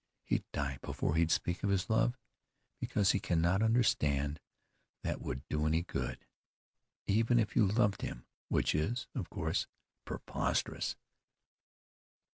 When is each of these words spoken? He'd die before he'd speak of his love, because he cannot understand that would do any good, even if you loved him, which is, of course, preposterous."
He'd 0.25 0.43
die 0.51 0.79
before 0.81 1.15
he'd 1.15 1.29
speak 1.29 1.61
of 1.61 1.69
his 1.69 1.87
love, 1.87 2.17
because 2.79 3.11
he 3.11 3.19
cannot 3.19 3.61
understand 3.61 4.39
that 5.03 5.21
would 5.21 5.47
do 5.47 5.67
any 5.67 5.83
good, 5.83 6.25
even 7.05 7.37
if 7.37 7.55
you 7.55 7.67
loved 7.67 8.01
him, 8.01 8.25
which 8.49 8.73
is, 8.73 9.05
of 9.13 9.29
course, 9.29 9.67
preposterous." 10.05 10.95